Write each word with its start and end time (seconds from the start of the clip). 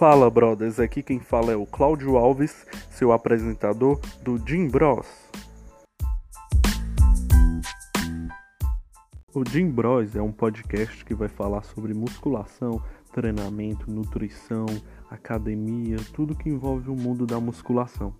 Fala, 0.00 0.30
brothers. 0.30 0.80
Aqui 0.80 1.02
quem 1.02 1.20
fala 1.20 1.52
é 1.52 1.56
o 1.56 1.66
Cláudio 1.66 2.16
Alves, 2.16 2.66
seu 2.90 3.12
apresentador 3.12 4.00
do 4.22 4.38
Jim 4.38 4.66
Bros. 4.66 5.06
O 9.34 9.44
Jim 9.46 9.68
Bros 9.68 10.16
é 10.16 10.22
um 10.22 10.32
podcast 10.32 11.04
que 11.04 11.14
vai 11.14 11.28
falar 11.28 11.62
sobre 11.64 11.92
musculação, 11.92 12.82
treinamento, 13.12 13.90
nutrição, 13.90 14.64
academia, 15.10 15.98
tudo 16.14 16.34
que 16.34 16.48
envolve 16.48 16.88
o 16.88 16.96
mundo 16.96 17.26
da 17.26 17.38
musculação. 17.38 18.14